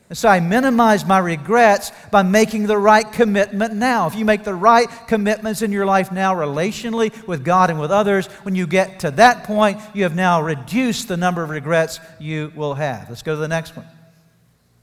[0.08, 4.06] And so I minimize my regrets by making the right commitment now.
[4.06, 7.90] If you make the right commitments in your life now, relationally with God and with
[7.90, 11.98] others, when you get to that point, you have now reduced the number of regrets
[12.20, 13.08] you will have.
[13.08, 13.86] Let's go to the next one.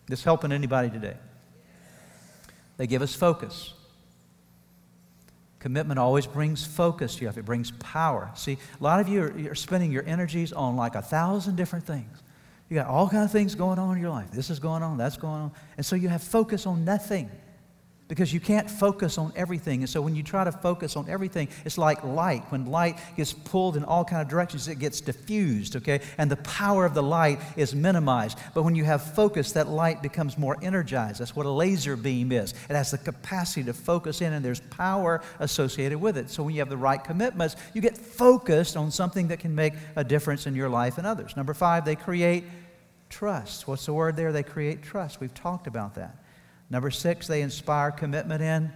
[0.08, 1.16] This helping anybody today?
[2.76, 3.74] They give us focus.
[5.60, 7.30] Commitment always brings focus to you.
[7.30, 8.30] It brings power.
[8.36, 11.86] See, a lot of you are, are spending your energies on like a thousand different
[11.86, 12.23] things.
[12.74, 14.32] You got all kinds of things going on in your life.
[14.32, 15.52] This is going on, that's going on.
[15.78, 17.30] And so you have focus on nothing
[18.08, 19.82] because you can't focus on everything.
[19.82, 22.44] And so when you try to focus on everything, it's like light.
[22.50, 26.02] When light gets pulled in all kind of directions, it gets diffused, okay?
[26.18, 28.40] And the power of the light is minimized.
[28.56, 31.20] But when you have focus, that light becomes more energized.
[31.20, 32.56] That's what a laser beam is.
[32.72, 36.32] It has the capacity to focus in, and there's power associated with it.
[36.32, 39.74] So when you have the right commitments, you get focused on something that can make
[39.96, 41.38] a difference in your life and others.
[41.38, 42.46] Number five, they create
[43.14, 43.68] trust.
[43.68, 44.32] What's the word there?
[44.32, 45.22] They create trust.
[45.22, 46.18] We've talked about that.
[46.70, 48.74] Number six, they inspire commitment in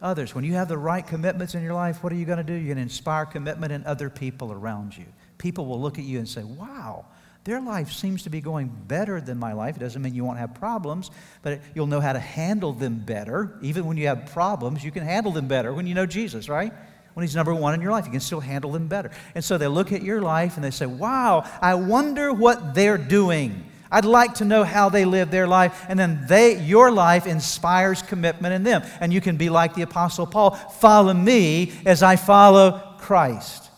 [0.00, 0.34] others.
[0.34, 2.54] When you have the right commitments in your life, what are you going to do?
[2.54, 5.04] You're going to inspire commitment in other people around you.
[5.36, 7.04] People will look at you and say, wow,
[7.44, 9.76] their life seems to be going better than my life.
[9.76, 11.10] It doesn't mean you won't have problems,
[11.42, 13.58] but you'll know how to handle them better.
[13.60, 16.72] Even when you have problems, you can handle them better when you know Jesus, right?
[17.12, 19.10] When He's number one in your life, you can still handle them better.
[19.34, 22.98] And so they look at your life and they say, wow, I wonder what they're
[22.98, 23.64] doing.
[23.94, 25.86] I'd like to know how they live their life.
[25.88, 28.82] And then they, your life inspires commitment in them.
[28.98, 33.70] And you can be like the Apostle Paul follow me as I follow Christ.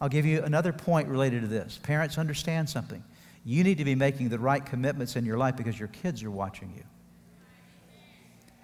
[0.00, 1.80] I'll give you another point related to this.
[1.82, 3.02] Parents, understand something.
[3.44, 6.30] You need to be making the right commitments in your life because your kids are
[6.30, 6.84] watching you.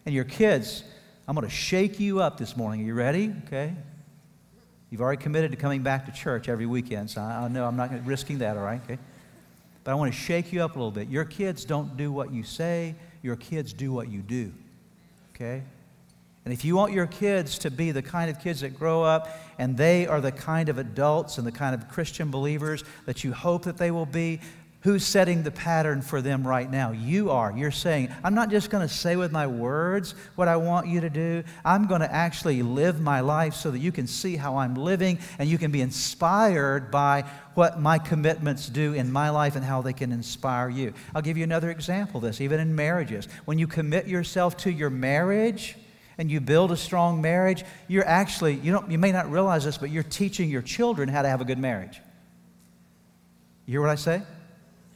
[0.06, 0.84] And your kids,
[1.26, 2.82] I'm going to shake you up this morning.
[2.82, 3.34] Are you ready?
[3.46, 3.74] Okay.
[4.90, 8.06] You've already committed to coming back to church every weekend, so I know I'm not
[8.06, 8.80] risking that, all right?
[8.84, 8.98] Okay.
[9.84, 11.08] But I want to shake you up a little bit.
[11.08, 14.52] Your kids don't do what you say, your kids do what you do.
[15.34, 15.62] Okay?
[16.44, 19.28] And if you want your kids to be the kind of kids that grow up
[19.58, 23.32] and they are the kind of adults and the kind of Christian believers that you
[23.32, 24.40] hope that they will be,
[24.82, 26.90] Who's setting the pattern for them right now?
[26.90, 27.52] You are.
[27.56, 31.02] You're saying, I'm not just going to say with my words what I want you
[31.02, 31.44] to do.
[31.64, 35.20] I'm going to actually live my life so that you can see how I'm living
[35.38, 37.22] and you can be inspired by
[37.54, 40.94] what my commitments do in my life and how they can inspire you.
[41.14, 43.28] I'll give you another example of this, even in marriages.
[43.44, 45.76] When you commit yourself to your marriage,
[46.18, 49.78] and you build a strong marriage, you're actually, you, don't, you may not realize this,
[49.78, 52.00] but you're teaching your children how to have a good marriage.
[53.64, 54.22] You hear what I say?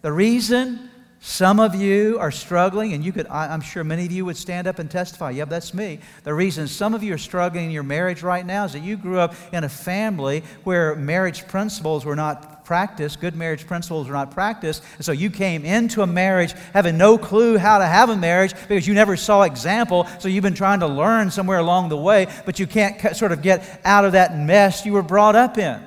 [0.06, 0.88] The reason
[1.18, 4.68] some of you are struggling, and you could, I'm sure many of you would stand
[4.68, 5.98] up and testify, yep, that's me.
[6.22, 8.96] The reason some of you are struggling in your marriage right now is that you
[8.96, 14.14] grew up in a family where marriage principles were not practiced, good marriage principles were
[14.14, 14.84] not practiced.
[14.94, 18.54] And so you came into a marriage having no clue how to have a marriage
[18.68, 20.06] because you never saw example.
[20.20, 23.42] So you've been trying to learn somewhere along the way, but you can't sort of
[23.42, 25.82] get out of that mess you were brought up in.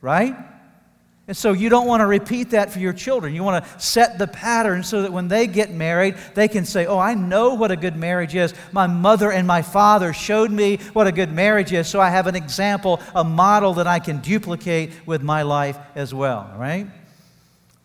[0.00, 0.36] Right?
[1.28, 3.34] And so you don't want to repeat that for your children.
[3.34, 6.86] You want to set the pattern so that when they get married, they can say,
[6.86, 8.54] Oh, I know what a good marriage is.
[8.72, 12.26] My mother and my father showed me what a good marriage is, so I have
[12.28, 16.50] an example, a model that I can duplicate with my life as well.
[16.50, 16.86] All right?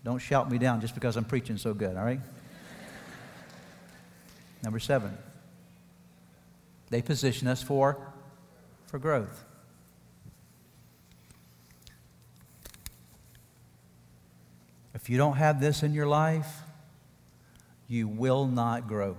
[0.06, 2.22] Don't shout me down just because I'm preaching so good, all right?
[4.64, 5.18] Number seven,
[6.90, 7.98] they position us for,
[8.88, 9.44] for growth.
[15.04, 16.62] If you don't have this in your life,
[17.90, 19.18] you will not grow.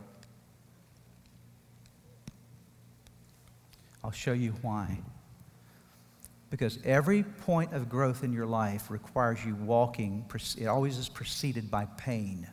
[4.03, 4.99] I'll show you why.
[6.49, 10.25] Because every point of growth in your life requires you walking,
[10.57, 12.49] it always is preceded by pain.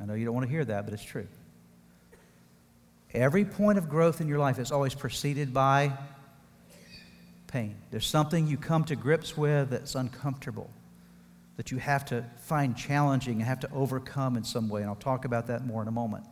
[0.00, 1.26] I know you don't want to hear that, but it's true.
[3.12, 5.98] Every point of growth in your life is always preceded by
[7.48, 7.76] pain.
[7.90, 10.70] There's something you come to grips with that's uncomfortable,
[11.56, 14.82] that you have to find challenging and have to overcome in some way.
[14.82, 16.24] And I'll talk about that more in a moment.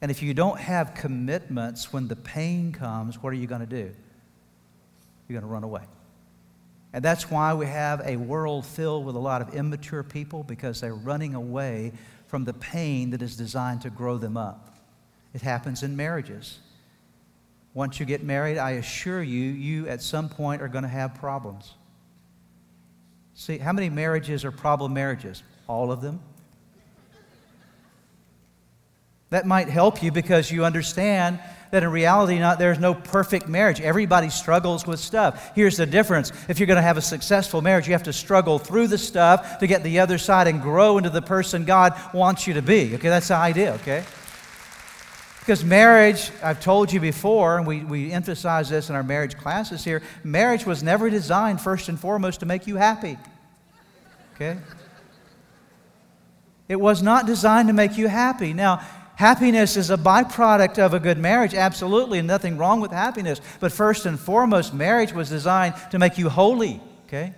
[0.00, 3.66] And if you don't have commitments when the pain comes, what are you going to
[3.66, 3.92] do?
[5.26, 5.82] You're going to run away.
[6.92, 10.80] And that's why we have a world filled with a lot of immature people because
[10.80, 11.92] they're running away
[12.28, 14.76] from the pain that is designed to grow them up.
[15.32, 16.60] It happens in marriages.
[17.74, 21.16] Once you get married, I assure you, you at some point are going to have
[21.16, 21.74] problems.
[23.34, 25.42] See, how many marriages are problem marriages?
[25.66, 26.20] All of them?
[29.30, 31.40] That might help you because you understand
[31.72, 33.80] that in reality not there's no perfect marriage.
[33.80, 35.50] Everybody struggles with stuff.
[35.56, 36.30] Here's the difference.
[36.48, 39.58] If you're going to have a successful marriage, you have to struggle through the stuff
[39.58, 42.94] to get the other side and grow into the person God wants you to be.
[42.94, 44.04] Okay, that's the idea, okay?
[45.44, 49.84] Because marriage, I've told you before, and we, we emphasize this in our marriage classes
[49.84, 53.18] here, marriage was never designed first and foremost to make you happy.
[54.34, 54.56] Okay?
[56.66, 58.54] It was not designed to make you happy.
[58.54, 58.80] Now,
[59.16, 63.40] Happiness is a byproduct of a good marriage, absolutely, and nothing wrong with happiness.
[63.60, 67.32] But first and foremost, marriage was designed to make you holy, okay?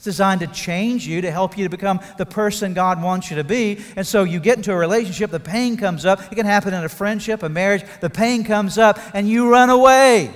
[0.00, 3.36] It's designed to change you, to help you to become the person God wants you
[3.36, 3.80] to be.
[3.96, 6.32] And so you get into a relationship, the pain comes up.
[6.32, 7.84] It can happen in a friendship, a marriage.
[8.00, 10.32] The pain comes up, and you run away.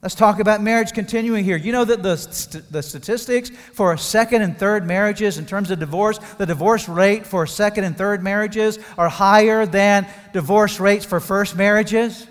[0.00, 1.56] Let's talk about marriage continuing here.
[1.56, 5.80] You know that the, st- the statistics for second and third marriages, in terms of
[5.80, 11.18] divorce, the divorce rate for second and third marriages are higher than divorce rates for
[11.18, 12.28] first marriages?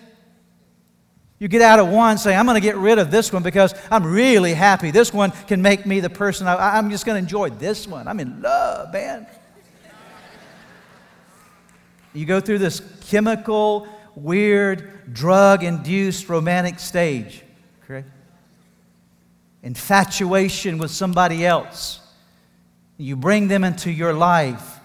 [1.45, 3.75] You get out of one, say, I'm going to get rid of this one because
[3.91, 4.89] I'm really happy.
[4.89, 8.07] This one can make me the person I, I'm just going to enjoy this one.
[8.07, 9.27] I'm in love, man.
[12.13, 17.43] you go through this chemical, weird, drug induced romantic stage.
[19.61, 21.99] Infatuation with somebody else.
[22.97, 24.79] You bring them into your life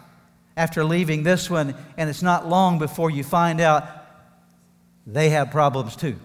[0.59, 3.89] after leaving this one, and it's not long before you find out
[5.07, 6.19] they have problems too.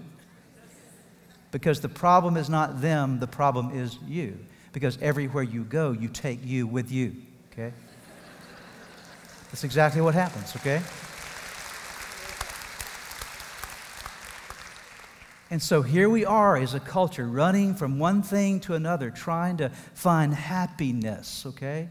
[1.55, 4.37] Because the problem is not them, the problem is you.
[4.73, 7.15] Because everywhere you go, you take you with you.
[7.53, 7.71] Okay?
[9.45, 10.81] That's exactly what happens, okay?
[15.49, 19.55] And so here we are as a culture running from one thing to another, trying
[19.55, 21.87] to find happiness, okay?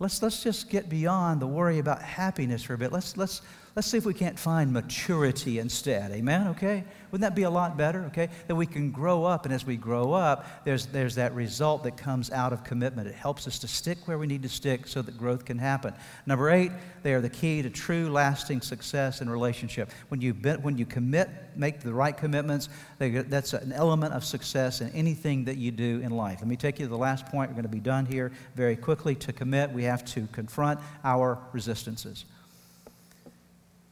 [0.00, 2.90] Let's, let's just get beyond the worry about happiness for a bit.
[2.90, 3.40] Let's, let's,
[3.76, 6.10] let's see if we can't find maturity instead.
[6.12, 6.48] Amen?
[6.48, 6.84] Okay?
[7.10, 8.04] Wouldn't that be a lot better?
[8.06, 8.28] Okay?
[8.46, 11.96] That we can grow up, and as we grow up, there's, there's that result that
[11.96, 13.08] comes out of commitment.
[13.08, 15.94] It helps us to stick where we need to stick so that growth can happen.
[16.26, 19.90] Number eight, they are the key to true, lasting success in relationship.
[20.08, 24.80] When you, when you commit, make the right commitments, they, that's an element of success
[24.80, 26.38] in anything that you do in life.
[26.40, 27.50] Let me take you to the last point.
[27.50, 29.14] We're going to be done here very quickly.
[29.16, 32.24] To commit, we have to confront our resistances.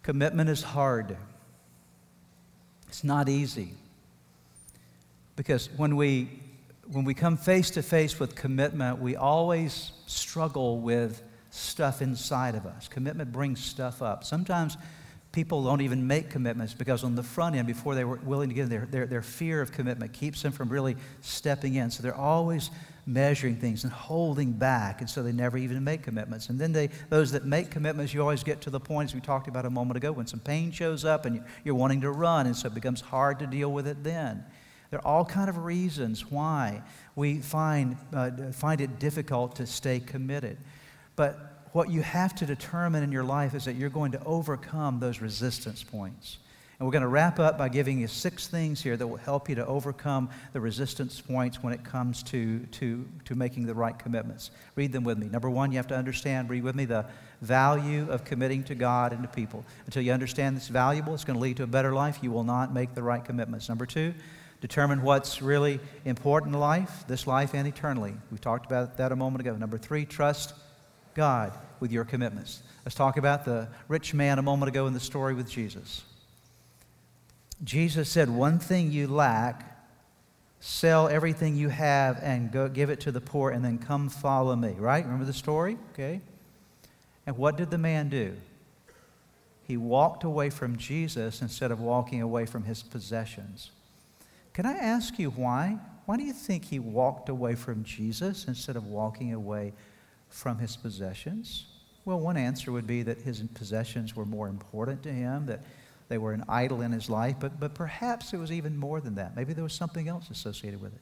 [0.08, 1.18] Commitment is hard.
[2.86, 3.74] It's not easy.
[5.36, 6.30] Because when we,
[6.90, 12.64] when we come face to face with commitment, we always struggle with stuff inside of
[12.64, 12.88] us.
[12.88, 14.24] Commitment brings stuff up.
[14.24, 14.78] Sometimes
[15.30, 18.54] people don't even make commitments because on the front end, before they were willing to
[18.54, 21.90] get in, their, their, their fear of commitment keeps them from really stepping in.
[21.90, 22.70] So they're always
[23.08, 26.50] measuring things and holding back, and so they never even make commitments.
[26.50, 29.20] And then they, those that make commitments, you always get to the point, as we
[29.22, 32.46] talked about a moment ago, when some pain shows up and you're wanting to run,
[32.46, 34.44] and so it becomes hard to deal with it then.
[34.90, 36.82] There are all kind of reasons why
[37.16, 40.58] we find, uh, find it difficult to stay committed.
[41.16, 45.00] But what you have to determine in your life is that you're going to overcome
[45.00, 46.38] those resistance points.
[46.78, 49.48] And we're going to wrap up by giving you six things here that will help
[49.48, 53.98] you to overcome the resistance points when it comes to, to, to making the right
[53.98, 54.52] commitments.
[54.76, 55.28] Read them with me.
[55.28, 57.04] Number one, you have to understand, read with me, the
[57.42, 59.64] value of committing to God and to people.
[59.86, 62.44] Until you understand it's valuable, it's going to lead to a better life, you will
[62.44, 63.68] not make the right commitments.
[63.68, 64.14] Number two,
[64.60, 68.14] determine what's really important in life, this life and eternally.
[68.30, 69.56] We talked about that a moment ago.
[69.56, 70.54] Number three, trust
[71.14, 72.62] God with your commitments.
[72.84, 76.04] Let's talk about the rich man a moment ago in the story with Jesus.
[77.64, 79.64] Jesus said, One thing you lack,
[80.60, 84.54] sell everything you have and go give it to the poor, and then come follow
[84.56, 84.74] me.
[84.78, 85.04] Right?
[85.04, 85.78] Remember the story?
[85.92, 86.20] Okay.
[87.26, 88.36] And what did the man do?
[89.62, 93.70] He walked away from Jesus instead of walking away from his possessions.
[94.54, 95.78] Can I ask you why?
[96.06, 99.74] Why do you think he walked away from Jesus instead of walking away
[100.30, 101.66] from his possessions?
[102.06, 105.60] Well, one answer would be that his possessions were more important to him, that
[106.08, 109.16] they were an idol in his life, but, but perhaps it was even more than
[109.16, 109.36] that.
[109.36, 111.00] Maybe there was something else associated with it.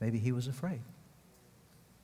[0.00, 0.80] Maybe he was afraid.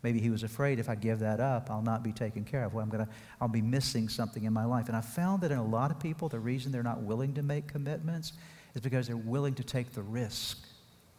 [0.03, 2.75] Maybe he was afraid if I give that up, I'll not be taken care of.
[2.75, 3.09] Well, I'm gonna,
[3.41, 4.89] I'll be missing something in my life.
[4.89, 7.43] And I found that in a lot of people, the reason they're not willing to
[7.43, 8.35] make commitments
[8.75, 10.59] is because they're willing to take the risk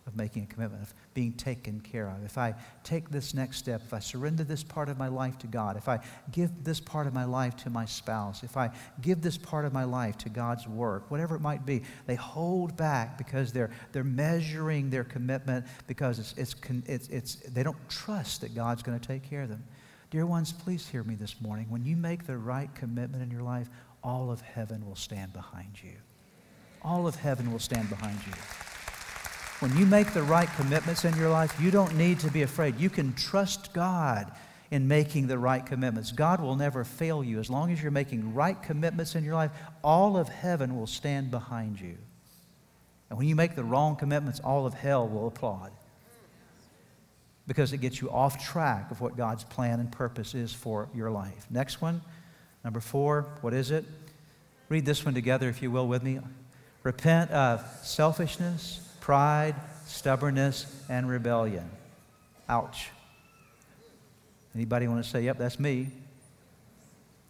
[0.08, 2.24] of making a commitment, of being taken care of.
[2.24, 2.54] If I
[2.84, 5.90] take this next step, if I surrender this part of my life to God, if
[5.90, 6.00] I
[6.32, 8.70] give this part of my life to my spouse, if I
[9.02, 12.78] give this part of my life to God's work, whatever it might be, they hold
[12.78, 18.42] back because they're, they're measuring their commitment because it's, it's, it's, it's, they don't trust
[18.42, 19.64] that God's going to take care of them.
[20.12, 21.66] Dear ones, please hear me this morning.
[21.68, 23.70] When you make the right commitment in your life,
[24.04, 25.94] all of heaven will stand behind you.
[26.84, 28.34] All of heaven will stand behind you.
[29.60, 32.80] When you make the right commitments in your life, you don't need to be afraid.
[32.80, 34.32] You can trust God
[34.72, 36.12] in making the right commitments.
[36.12, 37.40] God will never fail you.
[37.40, 39.52] As long as you're making right commitments in your life,
[39.84, 41.98] all of heaven will stand behind you.
[43.10, 45.72] And when you make the wrong commitments, all of hell will applaud
[47.48, 51.12] because it gets you off track of what God's plan and purpose is for your
[51.12, 51.46] life.
[51.50, 52.02] Next one,
[52.64, 53.86] number four, what is it?
[54.68, 56.20] Read this one together, if you will, with me.
[56.84, 59.54] Repent of selfishness, pride,
[59.86, 61.70] stubbornness, and rebellion.
[62.50, 62.90] Ouch.
[64.56, 65.92] Anybody want to say, yep, that's me?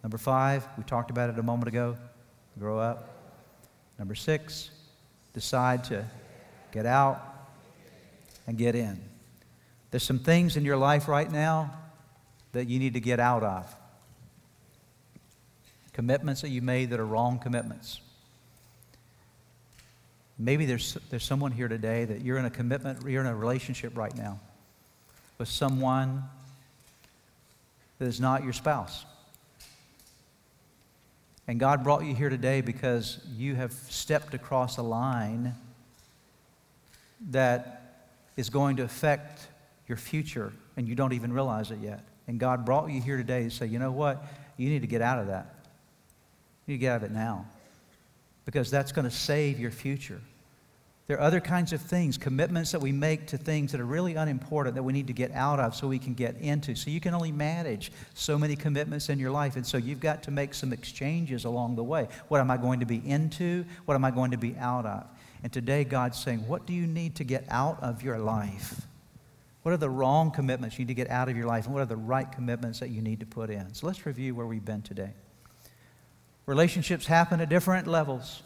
[0.02, 1.98] Number five, we talked about it a moment ago.
[2.58, 3.10] Grow up.
[3.98, 4.70] Number six,
[5.34, 6.06] decide to
[6.72, 7.20] get out
[8.46, 8.98] and get in.
[9.90, 11.76] There's some things in your life right now
[12.52, 13.76] that you need to get out of.
[15.92, 18.00] Commitments that you made that are wrong commitments.
[20.38, 23.96] Maybe there's, there's someone here today that you're in a commitment, you're in a relationship
[23.96, 24.38] right now
[25.38, 26.24] with someone
[27.98, 29.06] that is not your spouse.
[31.48, 35.54] And God brought you here today because you have stepped across a line
[37.30, 39.48] that is going to affect
[39.88, 42.00] your future and you don't even realize it yet.
[42.28, 44.22] And God brought you here today to say, you know what?
[44.58, 45.54] You need to get out of that.
[46.66, 47.46] You need to get out of it now
[48.46, 50.20] because that's going to save your future.
[51.06, 54.16] There are other kinds of things, commitments that we make to things that are really
[54.16, 56.74] unimportant that we need to get out of so we can get into.
[56.74, 59.54] So you can only manage so many commitments in your life.
[59.54, 62.08] And so you've got to make some exchanges along the way.
[62.26, 63.64] What am I going to be into?
[63.84, 65.06] What am I going to be out of?
[65.44, 68.84] And today God's saying, What do you need to get out of your life?
[69.62, 71.66] What are the wrong commitments you need to get out of your life?
[71.66, 73.74] And what are the right commitments that you need to put in?
[73.74, 75.12] So let's review where we've been today.
[76.46, 78.42] Relationships happen at different levels.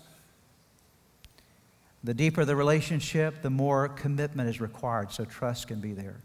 [2.03, 6.17] The deeper the relationship, the more commitment is required, so trust can be there.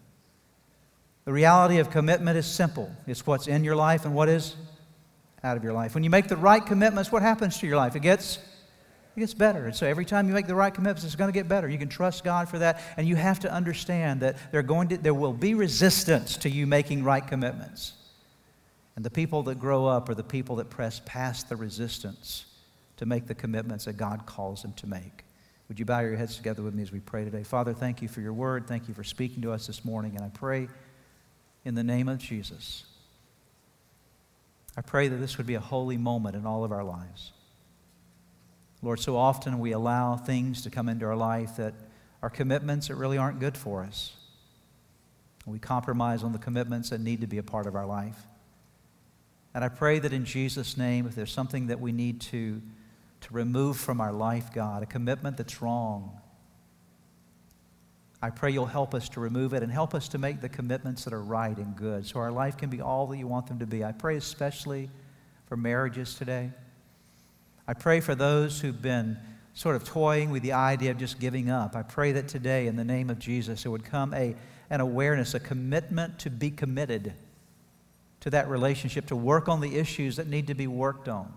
[1.25, 4.55] The reality of commitment is simple it's what's in your life and what is
[5.43, 5.93] out of your life.
[5.93, 7.95] When you make the right commitments, what happens to your life?
[7.95, 8.39] It gets
[9.15, 9.65] it gets better.
[9.65, 11.69] And so every time you make the right commitments, it's going to get better.
[11.69, 12.81] You can trust God for that.
[12.97, 16.67] And you have to understand that there, going to, there will be resistance to you
[16.67, 17.93] making right commitments.
[18.95, 22.45] And the people that grow up are the people that press past the resistance
[22.97, 25.25] to make the commitments that God calls them to make.
[25.67, 27.43] Would you bow your heads together with me as we pray today?
[27.43, 28.67] Father, thank you for your word.
[28.67, 30.15] Thank you for speaking to us this morning.
[30.15, 30.69] And I pray
[31.65, 32.85] in the name of Jesus,
[34.77, 37.31] I pray that this would be a holy moment in all of our lives.
[38.81, 41.73] Lord, so often we allow things to come into our life that
[42.21, 44.13] are commitments that really aren't good for us.
[45.45, 48.17] We compromise on the commitments that need to be a part of our life.
[49.55, 52.61] And I pray that in Jesus' name, if there's something that we need to
[53.25, 56.11] to remove from our life, God, a commitment that's wrong.
[58.21, 61.05] I pray you'll help us to remove it and help us to make the commitments
[61.05, 63.57] that are right and good so our life can be all that you want them
[63.59, 63.83] to be.
[63.83, 64.91] I pray especially
[65.47, 66.51] for marriages today.
[67.67, 69.17] I pray for those who've been
[69.55, 71.75] sort of toying with the idea of just giving up.
[71.75, 74.35] I pray that today, in the name of Jesus, there would come a,
[74.69, 77.13] an awareness, a commitment to be committed
[78.25, 81.31] to that relationship, to work on the issues that need to be worked on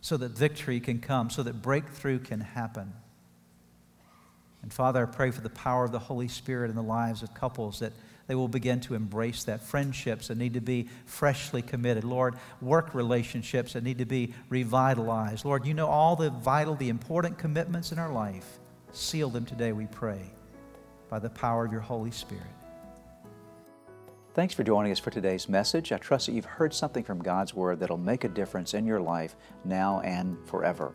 [0.00, 2.92] so that victory can come, so that breakthrough can happen.
[4.62, 7.34] And Father, I pray for the power of the Holy Spirit in the lives of
[7.34, 7.92] couples that
[8.28, 9.62] they will begin to embrace that.
[9.62, 12.04] Friendships that need to be freshly committed.
[12.04, 15.44] Lord, work relationships that need to be revitalized.
[15.44, 18.60] Lord, you know all the vital, the important commitments in our life.
[18.92, 20.20] Seal them today, we pray,
[21.10, 22.44] by the power of your Holy Spirit.
[24.34, 25.92] Thanks for joining us for today's message.
[25.92, 28.98] I trust that you've heard something from God's Word that'll make a difference in your
[28.98, 30.92] life now and forever.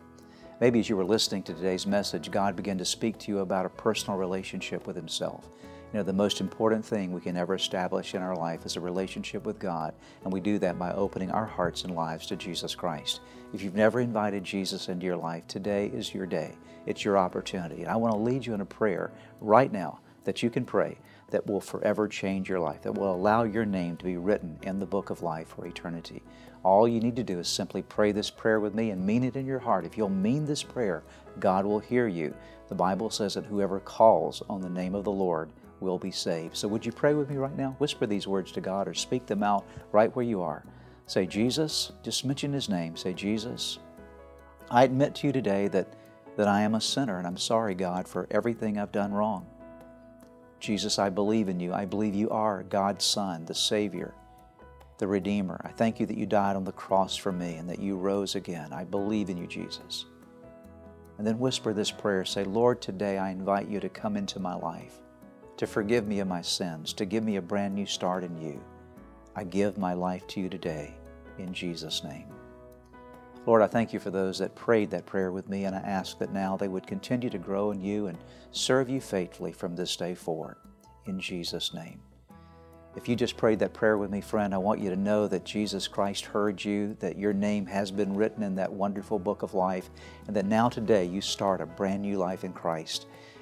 [0.60, 3.64] Maybe as you were listening to today's message, God began to speak to you about
[3.64, 5.48] a personal relationship with Himself.
[5.62, 8.80] You know, the most important thing we can ever establish in our life is a
[8.80, 12.74] relationship with God, and we do that by opening our hearts and lives to Jesus
[12.74, 13.22] Christ.
[13.54, 16.56] If you've never invited Jesus into your life, today is your day.
[16.84, 17.84] It's your opportunity.
[17.84, 20.98] And I want to lead you in a prayer right now that you can pray
[21.30, 24.78] that will forever change your life, that will allow your name to be written in
[24.78, 26.22] the book of life for eternity.
[26.62, 29.36] All you need to do is simply pray this prayer with me and mean it
[29.36, 29.86] in your heart.
[29.86, 31.02] If you'll mean this prayer,
[31.38, 32.34] God will hear you.
[32.68, 35.50] The Bible says that whoever calls on the name of the Lord
[35.80, 36.56] will be saved.
[36.56, 37.74] So would you pray with me right now?
[37.78, 40.64] Whisper these words to God or speak them out right where you are.
[41.06, 42.96] Say, Jesus, just mention His name.
[42.96, 43.78] Say, Jesus,
[44.70, 45.88] I admit to you today that,
[46.36, 49.46] that I am a sinner and I'm sorry, God, for everything I've done wrong.
[50.60, 51.72] Jesus, I believe in you.
[51.72, 54.14] I believe you are God's Son, the Savior,
[54.98, 55.58] the Redeemer.
[55.64, 58.34] I thank you that you died on the cross for me and that you rose
[58.34, 58.72] again.
[58.72, 60.04] I believe in you, Jesus.
[61.16, 64.54] And then whisper this prayer say, Lord, today I invite you to come into my
[64.54, 65.00] life,
[65.56, 68.62] to forgive me of my sins, to give me a brand new start in you.
[69.34, 70.94] I give my life to you today
[71.38, 72.26] in Jesus' name.
[73.46, 76.18] Lord, I thank you for those that prayed that prayer with me, and I ask
[76.18, 78.18] that now they would continue to grow in you and
[78.50, 80.56] serve you faithfully from this day forward.
[81.06, 82.00] In Jesus' name.
[82.96, 85.44] If you just prayed that prayer with me, friend, I want you to know that
[85.44, 89.54] Jesus Christ heard you, that your name has been written in that wonderful book of
[89.54, 89.88] life,
[90.26, 93.06] and that now today you start a brand new life in Christ.